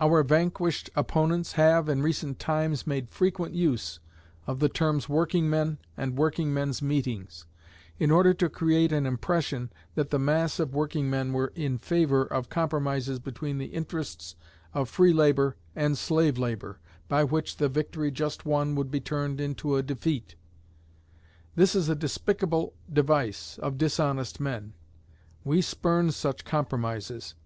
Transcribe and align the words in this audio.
Our 0.00 0.24
vanquished 0.24 0.90
opponents 0.96 1.52
have, 1.52 1.88
in 1.88 2.02
recent 2.02 2.40
times, 2.40 2.84
made 2.84 3.08
frequent 3.10 3.54
use 3.54 4.00
of 4.44 4.58
the 4.58 4.68
terms 4.68 5.08
"Workingmen" 5.08 5.78
and 5.96 6.18
"Workingmen's 6.18 6.82
Meetings," 6.82 7.46
in 7.96 8.10
order 8.10 8.34
to 8.34 8.48
create 8.48 8.90
an 8.90 9.06
impression 9.06 9.70
that 9.94 10.10
the 10.10 10.18
mass 10.18 10.58
of 10.58 10.74
workingmen 10.74 11.32
were 11.32 11.52
_in 11.54 11.78
favor 11.80 12.24
of 12.24 12.48
compromises 12.48 13.20
between 13.20 13.58
the 13.58 13.66
interests 13.66 14.34
of 14.74 14.88
free 14.88 15.12
labor 15.12 15.54
and 15.76 15.96
slave 15.96 16.38
labor, 16.38 16.80
by 17.06 17.22
which 17.22 17.58
the 17.58 17.68
victory 17.68 18.10
just 18.10 18.44
won 18.44 18.74
would 18.74 18.90
be 18.90 19.00
turned 19.00 19.40
into 19.40 19.76
a 19.76 19.82
defeat_. 19.84 20.34
This 21.54 21.76
is 21.76 21.88
a 21.88 21.94
despicable 21.94 22.74
device 22.92 23.58
of 23.58 23.78
dishonest 23.78 24.40
men. 24.40 24.72
_We 25.46 25.62
spurn 25.62 26.10
such 26.10 26.44
compromises. 26.44 27.36